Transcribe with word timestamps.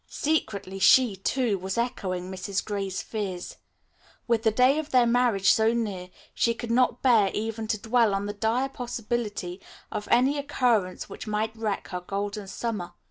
Secretly 0.07 0.79
she, 0.79 1.15
too, 1.15 1.59
was 1.59 1.77
echoing 1.77 2.31
Mrs. 2.31 2.65
Gray's 2.65 3.03
fears. 3.03 3.57
With 4.27 4.41
the 4.41 4.49
day 4.49 4.79
of 4.79 4.89
their 4.89 5.05
marriage 5.05 5.51
so 5.53 5.73
near, 5.75 6.09
she 6.33 6.55
could 6.55 6.71
not 6.71 7.03
bear 7.03 7.29
even 7.35 7.67
to 7.67 7.77
dwell 7.79 8.15
on 8.15 8.25
the 8.25 8.33
dire 8.33 8.69
possibility 8.69 9.61
of 9.91 10.07
any 10.09 10.39
occurrence 10.39 11.07
which 11.07 11.27
might 11.27 11.55
wreck 11.55 11.89
her 11.89 12.01
Golden 12.01 12.47
Summer. 12.47 12.93